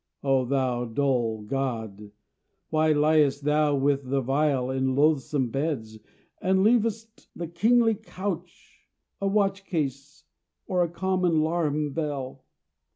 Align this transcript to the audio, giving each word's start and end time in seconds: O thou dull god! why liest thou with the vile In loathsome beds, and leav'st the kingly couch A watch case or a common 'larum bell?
O 0.23 0.45
thou 0.45 0.83
dull 0.85 1.43
god! 1.43 2.09
why 2.71 2.91
liest 2.91 3.43
thou 3.43 3.75
with 3.75 4.09
the 4.09 4.19
vile 4.19 4.71
In 4.71 4.95
loathsome 4.95 5.51
beds, 5.51 5.99
and 6.41 6.63
leav'st 6.63 7.27
the 7.35 7.47
kingly 7.47 7.93
couch 7.93 8.87
A 9.21 9.27
watch 9.27 9.63
case 9.63 10.23
or 10.65 10.81
a 10.83 10.89
common 10.89 11.43
'larum 11.43 11.93
bell? 11.93 12.45